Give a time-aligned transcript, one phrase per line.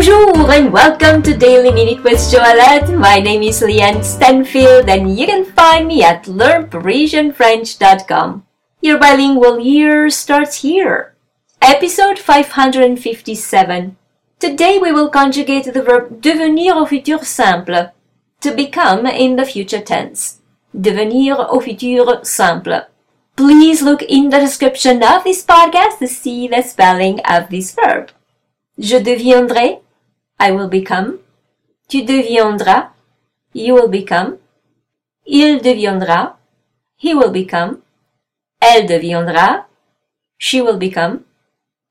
[0.00, 2.98] Bonjour and welcome to Daily Minute with Joalette.
[2.98, 8.46] My name is Leanne Stanfield and you can find me at learnparisianfrench.com.
[8.80, 11.14] Your bilingual year starts here.
[11.60, 13.96] Episode 557.
[14.38, 17.92] Today we will conjugate the verb devenir au futur simple,
[18.40, 20.40] to become in the future tense.
[20.74, 22.86] Devenir au futur simple.
[23.36, 28.10] Please look in the description of this podcast to see the spelling of this verb.
[28.78, 29.80] Je deviendrai,
[30.40, 31.18] I will become.
[31.88, 32.92] Tu deviendras,
[33.52, 34.38] you will become.
[35.26, 36.38] Il deviendra,
[36.96, 37.82] he will become.
[38.60, 39.66] Elle deviendra,
[40.38, 41.24] she will become.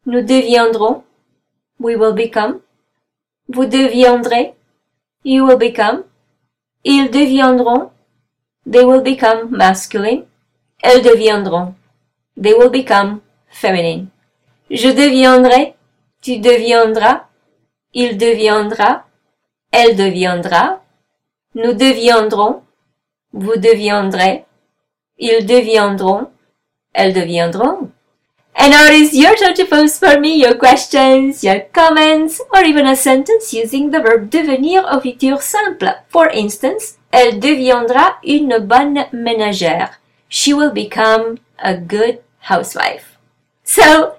[0.06, 1.04] Nous deviendrons,
[1.80, 2.62] we will become.
[3.48, 4.56] Vous deviendrez,
[5.24, 6.04] you will become.
[6.84, 7.92] Ils deviendront,
[8.66, 10.26] they will become masculine.
[10.82, 11.76] Elles deviendront,
[12.36, 14.08] they will become feminine.
[14.72, 15.76] Je deviendrai,
[16.22, 17.29] tu deviendras,
[17.94, 19.06] il deviendra,
[19.72, 20.82] elle deviendra,
[21.56, 22.62] nous deviendrons,
[23.34, 24.46] vous deviendrez,
[25.18, 26.30] ils deviendront,
[26.94, 27.90] elles deviendront.
[28.56, 32.64] And now it is your turn to post for me your questions, your comments, or
[32.64, 35.90] even a sentence using the verb devenir au futur simple.
[36.10, 40.00] For instance, elle deviendra une bonne ménagère.
[40.28, 43.18] She will become a good housewife.
[43.64, 44.19] So,